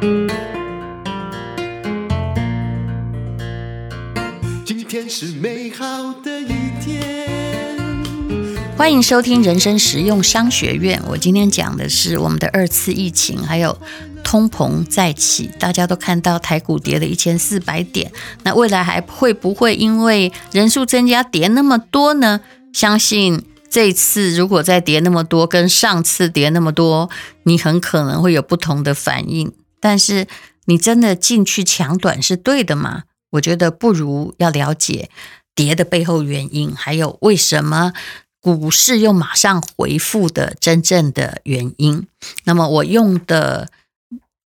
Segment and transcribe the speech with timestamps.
[0.00, 0.26] 今
[4.88, 6.46] 天是美好的一
[6.82, 7.28] 天。
[8.78, 11.02] 欢迎收听人生实用商学院。
[11.06, 13.78] 我今天讲的是我们的二次疫情，还有
[14.24, 15.50] 通膨再起。
[15.58, 18.10] 大家都看到台股跌了一千四百点，
[18.42, 22.40] 那未来还会不会因为人数增加跌那么多呢？
[22.72, 23.44] 相信。
[23.68, 27.08] 这次如果再跌那么多，跟上次跌那么多，
[27.44, 29.52] 你很可能会有不同的反应。
[29.80, 30.28] 但是
[30.66, 33.04] 你真的进去抢短是对的吗？
[33.30, 35.10] 我觉得不如要了解
[35.54, 37.92] 跌的背后原因，还有为什么
[38.40, 42.06] 股市又马上回复的真正的原因。
[42.44, 43.70] 那么我用的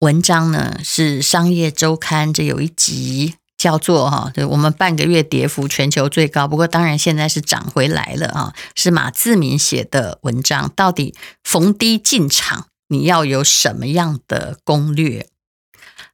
[0.01, 3.35] 文章呢，是《商业周刊》这有一集。
[3.59, 8.53] 叫做哈，我们半个月跌幅全球最高，不过当然现在是涨回来了啊。
[8.75, 11.15] 是马志明写的文章，到底
[11.45, 15.27] 逢低进场你要有什么样的攻略？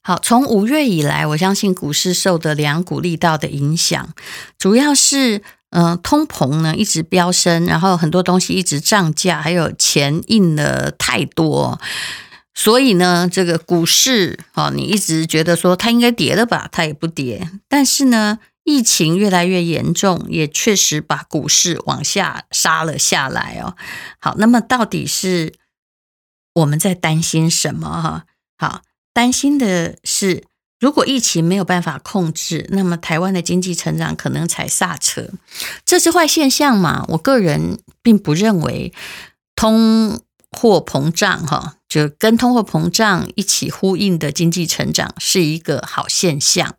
[0.00, 4.14] 好，从五月以来，我相信股市受的两股力道的影响，
[4.56, 11.78] 主要是嗯、通膨呢一直飙升，然后很多东西一直涨价，还有钱印了太多。
[12.54, 17.50] 所以呢，这个股市哦，你一直觉得说它应该跌了吧，它也不跌。
[17.68, 23.76] 但是呢，疫情越来越严重，也确实把股市往下杀了下来哦。
[24.18, 25.52] 好，那么到底是
[26.58, 28.24] 我们在担心什么哈？
[28.56, 30.44] 好，担心的是，
[30.80, 35.30] 如果疫情没有办法控制，那么台湾的经济成长可能踩刹车，
[35.84, 37.04] 这是坏现象嘛？
[37.08, 38.92] 我个人并不认为
[39.54, 40.20] 通
[40.50, 41.74] 货膨胀哈。
[41.88, 46.74] 就跟通货膨胀一起呼应的经济成长是一个好现象。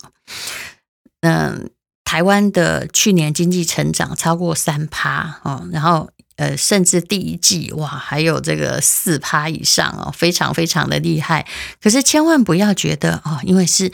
[1.21, 1.71] 嗯，
[2.03, 11.45] 台湾的去年经济成长超过三趴哦，然后呃，甚至第一季哇，还有这个四趴以上哦，非常非常的厉害。
[11.81, 13.91] 可是千万不要觉得哦，因为是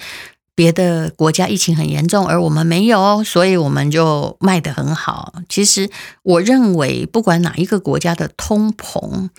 [0.53, 5.33] 别的国家疫情很严重，而我们没有，所以我们就卖得很好。
[5.49, 5.89] 其实
[6.21, 9.29] 我认为，不管哪一个国家的通膨。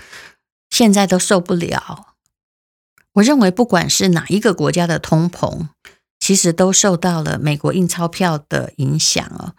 [0.68, 2.08] 现在都受不了。
[3.12, 5.68] 我认为，不管是哪一个国家的通膨，
[6.18, 9.54] 其实都受到了美国印钞票的影响哦，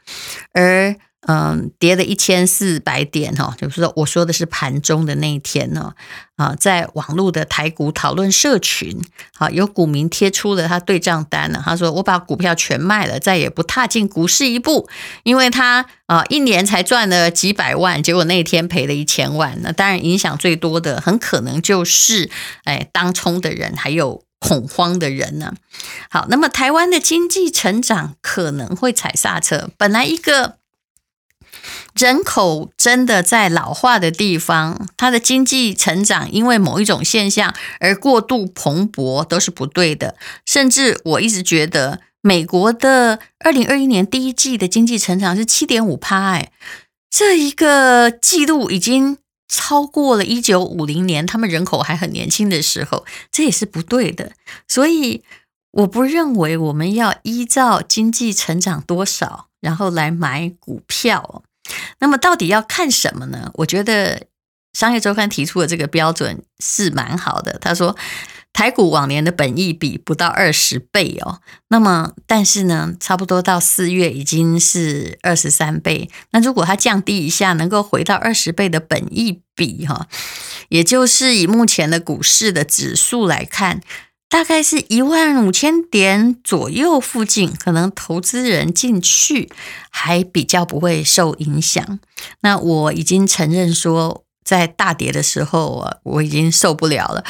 [0.53, 0.97] 而。
[1.28, 5.94] 嗯，跌了一千四百点哈，就是说我说的是盘中的那一天呢，
[6.38, 8.98] 啊，在网络的台股讨论社群，
[9.38, 14.88] 啊，有股民贴出了他对账单呢，他说我把股票全卖了，再也不踏进股市一步，
[15.24, 22.30] 因为他啊一年才赚了几百万，结果那一天赔了一千万，那当然影响最多的很可能就是
[22.64, 25.54] 哎当冲的人还有恐慌的人呢。
[26.10, 30.56] 好，那么台湾的经济成长可能会踩刹车，本来一个。
[31.95, 40.16] 人口真的在老化的地方，它的经济成长因为某一种现象而过度蓬勃都是不对的。
[40.45, 46.51] 甚至我一直觉得，美国的二零二一年第一季的经济成长是七点五趴，哎，
[47.09, 54.34] 这一个记录已经超过了一九五零年他们人口还很年轻的时候，这也是不对的。
[54.68, 55.24] 所以
[55.72, 61.44] 我不认为我们要依照经济成长多少，然后来买股票。
[62.00, 63.52] 那么到底要看什么呢？
[63.56, 64.18] 我觉得
[64.74, 67.58] 《商业周刊》提出的这个标准是蛮好的。
[67.60, 67.96] 他说，
[68.54, 71.42] 台股往年的本益比不到二十倍哦。
[71.70, 76.10] 那么，但是呢，差不多到四月已经是二十三倍。
[76.32, 80.08] 那如果它降低一下，能够回到二十倍的本益比哈，
[80.70, 83.82] 也就是以目前的股市的指数来看。
[84.30, 89.50] 大概是一万五千点左右附近，可能投资人进去
[89.90, 92.00] 还比较不会受影响。
[92.42, 94.27] 那我已经承认说。
[94.47, 97.22] 在大跌的时候啊，我已经受不了了。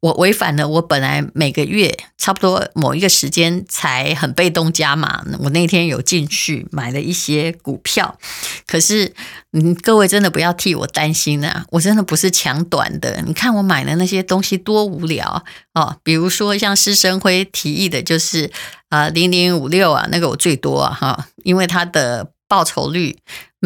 [0.00, 5.24] 我违反了我本来每个月差不多某一个时间才很被动加码。
[5.38, 8.18] 我那天有进去买了一些股票，
[8.66, 9.14] 可是
[9.52, 11.64] 嗯，各位真的不要替我担心啊！
[11.70, 13.22] 我真的不是抢短的。
[13.26, 15.42] 你看我买的那些东西多无聊
[15.72, 18.52] 哦，比如说像施生辉提议的，就是
[18.90, 23.16] 啊零零五六啊，那个我最多啊哈，因为它的报酬率。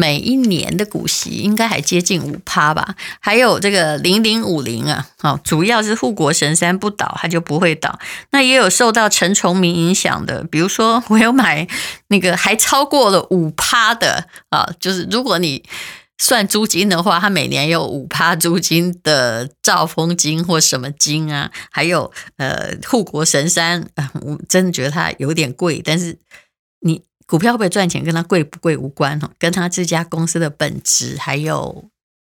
[0.01, 7.99] 每一年的股息应该还接近五趴吧，还有这个零零五零啊，好，主要是护国神山不倒，它就不会倒。
[8.31, 11.67] 那也有受到陈崇明影响的，比如说我有买
[12.07, 15.63] 那个还超过了五趴的啊，就是如果你
[16.17, 23.87] 算租金的话，它每年有五趴租金的兆丰金或什么金啊，还有呃护国神山，
[24.21, 26.17] 我真的觉得它有点贵，但是
[26.79, 27.03] 你。
[27.31, 31.85] 股票会不会赚钱，跟它贵不贵无关哦，跟它这家公司的本质还有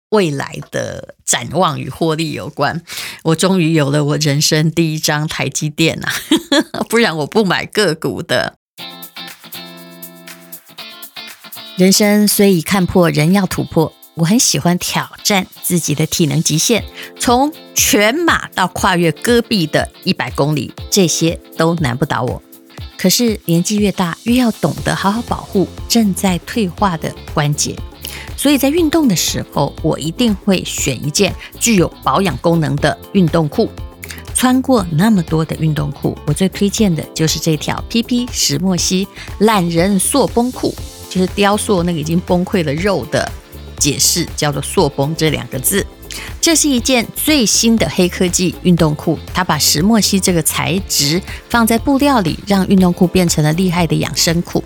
[0.09, 2.83] 未来的展望与获利有关。
[3.23, 6.11] 我终于有了我人生第一张台积电啊，
[6.89, 8.57] 不然我不买个股的。
[11.77, 13.93] 人生虽已看破，人要突破。
[14.15, 16.83] 我很喜欢挑战自己的体能极限，
[17.17, 22.43] 从全马到跨越戈壁的一百公里，这些都难不倒我。
[23.01, 27.73] 可是年纪越大，越要懂得好好保护正在退化的关节。
[28.35, 33.69] 所以在运动的时候，我一定会选一件具有保养功能的运动裤。
[34.35, 39.07] 穿过那么多的运动裤，我最推荐的就是这条 PP 石墨烯
[39.39, 40.75] 懒人塑崩裤，
[41.09, 43.31] 就是雕塑那个已经崩溃了肉的。
[43.79, 45.85] 解释叫做“塑崩”这两个字，
[46.41, 49.17] 这是一件最新的黑科技运动裤。
[49.33, 54.63] 它把石墨烯这个材质放在布料里，让运动裤变成了厉害的养生裤。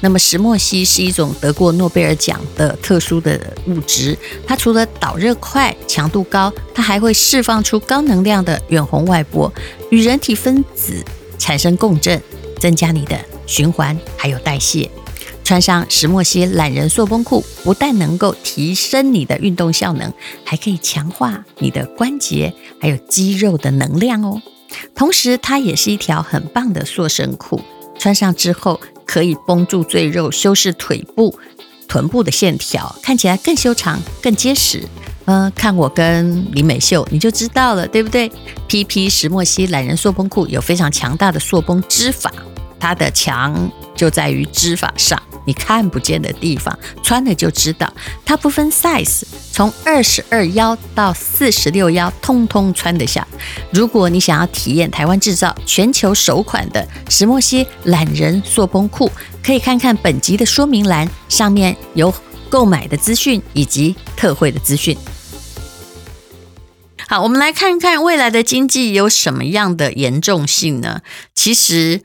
[0.00, 4.16] 那么，石墨烯是一种得过诺贝尔奖的特殊的物质，
[4.46, 9.52] 它除了导热快、强度高，它还会释放出高能量的远红外波，
[9.90, 11.04] 与人体分子
[11.38, 12.20] 产生共振，
[12.58, 14.90] 增加你的循环还有代谢。
[15.48, 20.12] 穿上石墨烯懒人塑绷裤，不但能够提升你的运动效能，
[20.44, 24.42] 还可以强化你的关节还有肌肉的能量哦。
[24.94, 27.62] 同时，它也是一条很棒的塑身裤，
[27.98, 31.34] 穿上之后可以绷住赘肉，修饰腿部、
[31.88, 34.82] 臀部的线条，看起来更修长、更结实。
[35.24, 38.30] 呃，看我跟李美秀，你就知道了，对不对
[38.68, 42.30] ？PP 石墨烯懒人塑绷裤有非常强大的塑绷织法，
[42.78, 45.18] 它的强就在于织法上。
[45.48, 47.90] 你看不见的地方，穿了就知道。
[48.22, 53.26] 它不分 size，从二十二腰到四十六腰，通通穿得下。
[53.70, 59.10] 如果你想要体验台湾制造、全球首款的石墨烯懒人塑崩裤，
[59.42, 62.12] 可以看看本集的说明栏，上面有
[62.50, 64.94] 购买的资讯以及特惠的资讯。
[67.08, 71.00] 好，我们来看看未来的经济有什么样的严重性呢？
[71.34, 72.02] 其实。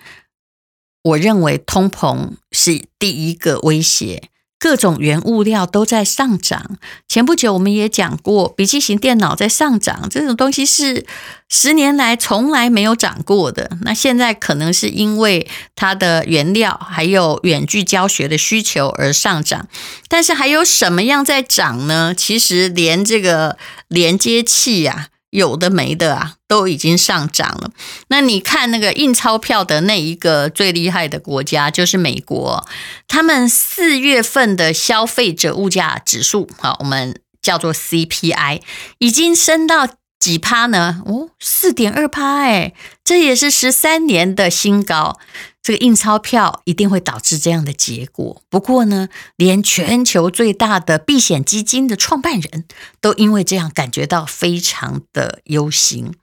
[1.03, 6.77] 我认为通膨是第一个威胁，各种原物料都在上涨。
[7.07, 11.05] 前不久我们也讲过，笔记型电脑在上涨，这种东西是
[11.49, 13.77] 十年来从来没有涨过的。
[13.81, 15.45] 那现在可能是因为
[15.75, 19.67] 它的原料还有远距教学的需求而上涨，
[20.07, 22.15] 但是还有什么样在涨呢？
[22.15, 23.57] 其实连这个
[23.89, 27.71] 连接器呀、有的没的啊，都已经上涨了。
[28.07, 32.65] 那你看那个印钞票的那一个最厉害的国家，就是美国。
[33.07, 38.61] 他们四月份的消费者物价指数，好，我们叫做 CPI，
[38.99, 39.89] 已经升到
[40.19, 41.01] 几趴呢？
[41.07, 45.17] 哦，四点二趴，哎，这也是十三年的新高。
[45.63, 48.43] 这个印钞票一定会导致这样的结果。
[48.49, 49.07] 不过呢，
[49.37, 52.65] 连全球最大的避险基金的创办人
[52.99, 56.13] 都因为这样感觉到非常的忧心。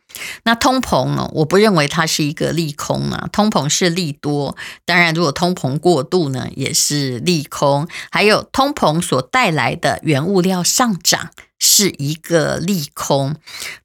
[0.43, 1.31] 那通膨呢？
[1.37, 4.57] 我不认为它是一个利空啊，通膨是利多。
[4.85, 7.89] 当然，如果通膨过度呢，也是利空。
[8.11, 13.37] 还有通膨所带来的原物料上涨是一个利空。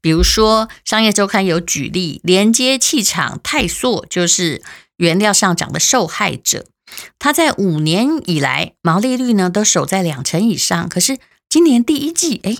[0.01, 4.61] 比如说，《商业周刊》有举例，连接气厂泰硕就是。
[4.97, 6.65] 原料上涨的受害者，
[7.19, 11.17] 他在五年以来毛利率呢都守在两成以上，可是
[11.49, 12.57] 今年第一季，哎，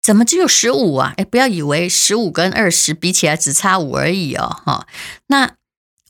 [0.00, 1.14] 怎么只有十五啊？
[1.16, 4.86] 哎，不要以为十五跟二十比起来只差五而已哦，哈。
[5.28, 5.56] 那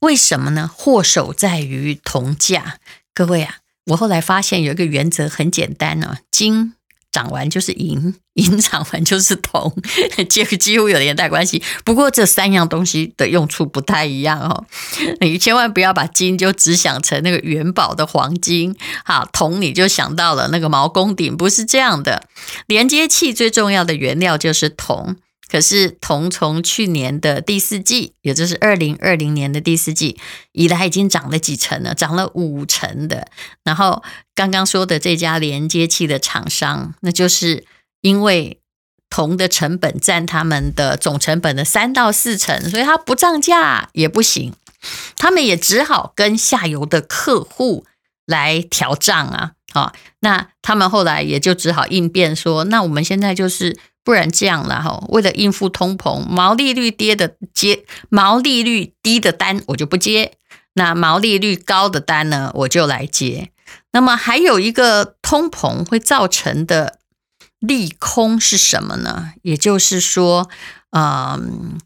[0.01, 0.69] 为什么呢？
[0.73, 2.79] 祸首在于铜价。
[3.15, 6.75] 各位啊，我后来发现有一个原则很简单呢，金。
[7.13, 9.73] 涨完就是银， 银涨完就是铜，
[10.29, 11.63] 这个几乎有连带关系。
[11.85, 14.65] 不过这三样东西的用处不太一样哦。
[15.21, 22.27] 你千万不要把金就只想成那个元宝的黄金，好，铜你就想到了那个毛公鼎，不是这样的。
[22.67, 25.17] 连接器最重要的原料就是铜。
[25.53, 30.19] 可是铜从去年的第四季，也就是二零二零年的第四季
[30.53, 33.29] 以来，已经涨了几成了，涨了五成的。
[33.63, 34.03] 然后
[34.35, 37.67] 刚刚说的这家连接器的厂商，那就是
[38.01, 38.61] 因为
[39.11, 44.55] 铜的成本占他们的总成本的三到四成，所以它不涨价也不行，
[45.19, 47.85] 他们也只好跟下游的客户
[48.25, 49.53] 来调账啊。
[49.75, 53.77] 好，那他们后来也就只好应变说，那我们现在就是。
[54.05, 60.33] 不然这样了哈，为了应付通膨，毛利率跌的接，毛利率低的单我就不接，
[60.73, 63.53] 那毛利率高的单呢，我就来接。
[63.93, 66.99] 那么还有一个通膨会造成的
[67.61, 69.35] 利空是什么呢？
[69.43, 70.49] 也就是说，
[70.91, 71.79] 嗯，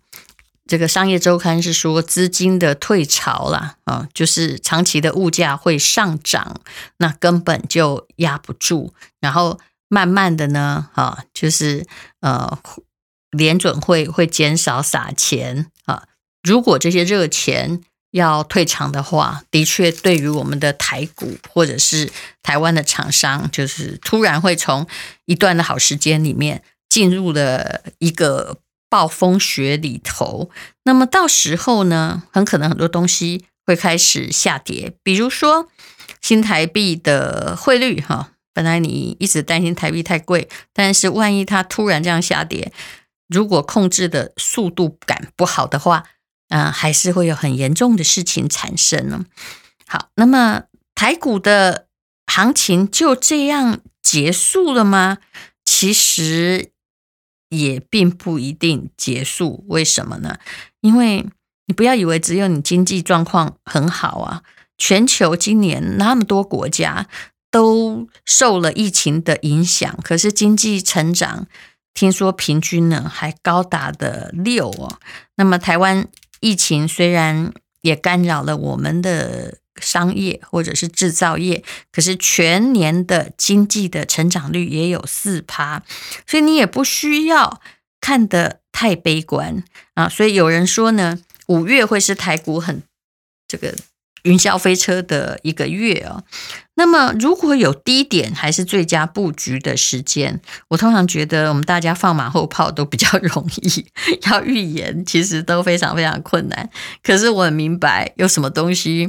[0.66, 6.62] 这个商业周刊是说资金的退潮了啊，就是长期的物价会上涨，
[6.96, 9.60] 那根本就压不住，然后。
[9.88, 11.86] 慢慢的呢，啊，就是
[12.20, 12.58] 呃，
[13.30, 16.04] 联准会会减少撒钱啊。
[16.42, 22.10] 如果这些热钱要退场的话，的确对于我们的台股或者是
[22.42, 24.86] 台湾的厂商，就是突然会从
[25.26, 30.50] 一段的好时间里面进入了一个暴风雪里头。
[30.84, 35.68] 那么到时候呢，很可能很多东西会开始下跌，比如说
[36.20, 38.30] 新台币的汇率，哈。
[38.56, 42.72] 本来你一直担心台币太贵，但是万一它突然这样下跌，
[43.28, 46.04] 如果控制的速度感不好的话，
[46.48, 49.26] 啊、还是会有很严重的事情产生呢。
[49.86, 50.62] 好，那么
[50.94, 51.86] 台股的
[52.26, 55.18] 行情就这样结束了吗？
[55.66, 56.70] 其实
[57.50, 59.66] 也并不一定结束。
[59.68, 60.38] 为什么呢？
[60.80, 61.26] 因为
[61.66, 64.42] 你不要以为只有你经济状况很好啊，
[64.78, 67.06] 全球今年那么多国家。
[67.50, 71.46] 都受了疫情的影响，可是经济成长
[71.94, 74.98] 听说平均呢还高达的六哦。
[75.36, 76.06] 那么台湾
[76.40, 85.82] 疫情虽然也干扰了我们的商业或者是制造业，可是全年的经济的成长率也有四趴，
[86.26, 87.60] 所以你也不需要
[88.00, 90.08] 看得太悲观啊。
[90.08, 92.82] 所以有人说呢，五月会是台股很
[93.48, 93.74] 这个。
[94.26, 96.24] 云霄飞车的一个月哦，
[96.74, 100.40] 那么如果有低点，还是最佳布局的时间。
[100.68, 103.86] 我通常觉得我们大家放马后炮都比较容易，
[104.28, 106.68] 要预言其实都非常非常困难。
[107.04, 109.08] 可是我很明白，有什么东西，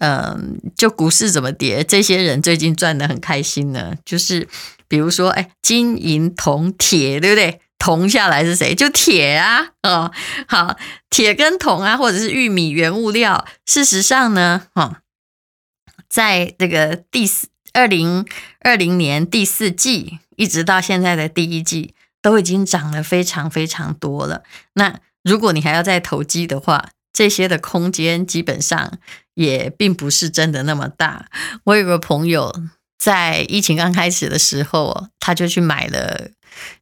[0.00, 3.94] 嗯，就股市怎么跌，这些人最近赚得很开心呢？
[4.04, 4.48] 就是
[4.88, 7.60] 比如说，哎，金银铜铁，对不对？
[7.78, 8.74] 铜下来是谁？
[8.74, 10.12] 就铁啊，哦，
[10.48, 10.76] 好，
[11.08, 13.46] 铁跟铜啊，或者是玉米原物料。
[13.64, 14.96] 事实上呢，哦，
[16.08, 18.26] 在这个第四二零
[18.60, 24.42] 二零年第四季，一直到现在的第一季，都已经涨了非常非常多了。
[24.74, 28.98] 那如果你还要再投机的话，这些的空间基本上
[29.34, 31.26] 也并不是真的那么大。
[31.64, 32.52] 我有个朋友
[32.98, 36.30] 在疫情刚开始的时候，他就去买了。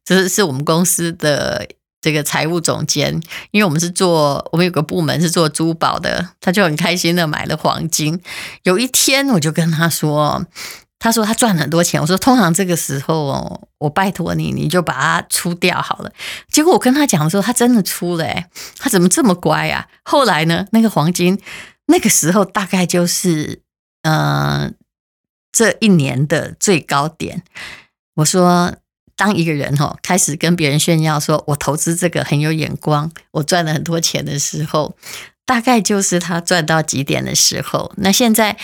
[0.03, 1.67] 这是是我们公司的
[1.99, 3.19] 这个财务总监，
[3.51, 8.21] 因为我们是做我们有个部门是做珠宝的，他就很开心的买了黄金。
[8.63, 10.45] 有一天我就跟他说，
[10.99, 16.11] 他说他赚很多钱，我说通常这个时候哦，我拜托你，你就把它出掉好了。
[16.51, 18.43] 结果我跟他讲的时候，他真的出了，
[18.77, 19.87] 他怎么这么乖啊？
[20.03, 21.41] 后来呢，那个黄金
[21.87, 23.61] 那个时候大概就是
[24.03, 24.75] 嗯、
[25.51, 27.43] 这一年的最高点。
[28.17, 28.75] 我说。
[29.17, 34.95] 当一个人哈开始跟别人炫耀说，我投资这个很有眼光，我赚了很多钱的时候，
[35.43, 37.91] 大概就是他赚到极点的时候。
[37.97, 38.57] 那现在，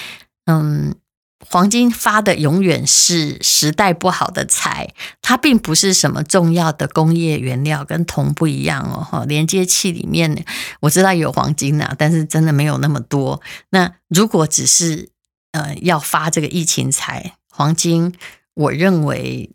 [0.45, 0.93] 嗯，
[1.39, 4.93] 黄金发的永远是时代不好的财，
[5.24, 9.03] 它并不是什么重要的工业原料，跟铜不一样哦。
[9.03, 10.45] 哈，连接器里面
[10.81, 13.41] 我知道有黄金呐，但是真的没有那么多。
[13.72, 15.10] 那如果只是
[15.53, 18.13] 呃要发这个疫情财，黄金，
[18.53, 19.50] 我认为。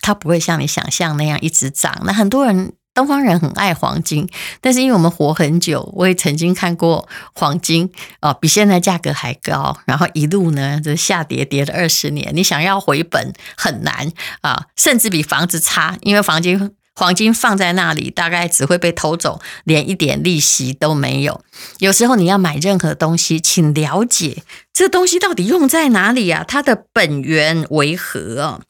[0.00, 2.02] 它不会像你想象那样一直涨。
[2.04, 4.28] 那很多人，东方人很爱黄金，
[4.60, 12.32] 但是因为我们活很久，我也曾经看过黄金啊，比现在价格还高，然后一路呢就下跌，跌了二十年。
[12.34, 21.40] 你想要回本很难啊，甚至比房子差，因为黄金黄金放在那里，大概只会被偷走，连一点利息都没有。
[21.78, 24.42] 有时候你要买任何东西，请了解
[24.72, 26.44] 这东西到底用在哪里啊？
[26.46, 28.60] 它的本源为何？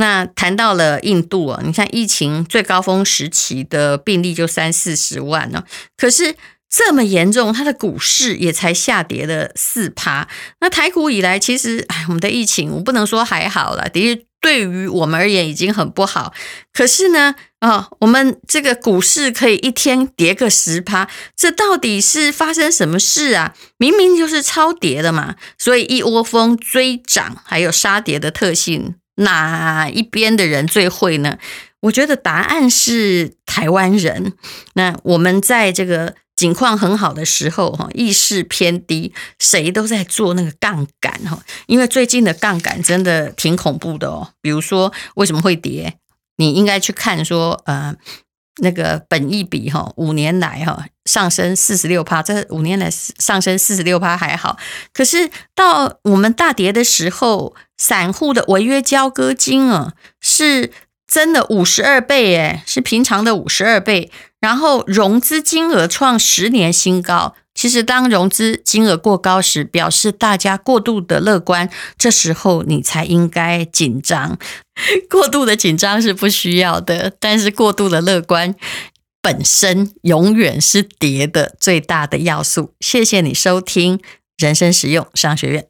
[0.00, 5.62] 那谈到了印度啊，你看疫情最高峰时期的病例就三四十万呢，
[5.98, 6.34] 可是
[6.70, 10.26] 这么严重，它的股市也才下跌了四趴。
[10.60, 16.32] 那台股以来，其实哎，我们的疫情我不能说还好了，的确对于我们而言已经很不好。
[16.72, 23.54] 可是呢，啊，我们这个股市可以一天跌个十趴，这到底是发生什么事啊？
[23.76, 28.94] 明明就是超跌的嘛，所以一窝蜂追涨，还有杀跌的特性。
[29.20, 31.38] 哪一边的人最会呢？
[31.80, 34.34] 我觉得答案是台湾人。
[34.74, 41.42] 那我们在这个景况很好的时候，哈，意识偏低，谁都在做那个杠杆，哈。
[41.66, 44.32] 因为最近的杠杆真的挺恐怖的哦。
[44.42, 45.96] 比如说，为什么会跌？
[46.36, 47.94] 你应该去看说，呃，
[48.62, 50.86] 那个本益比，哈，五年来，哈。
[51.06, 54.56] 上升四十六趴，这五年来上升四十六趴还好，
[54.92, 60.70] 可是到我们大跌的时候，散户的违约交割金啊，是
[61.08, 64.12] 真的五十二倍，诶，是平常的五十二倍。
[64.38, 74.38] 然后融资金额创十年新高，其实当融资金额过高时，表示大家过度的乐观，这时候你才应该紧张。
[75.10, 78.54] 过度的紧张是不需要的，但是过度的乐观
[79.20, 82.72] 本身永远是跌的最大的要素。
[82.80, 84.00] 谢谢你收听
[84.38, 85.69] 人生实用商学院。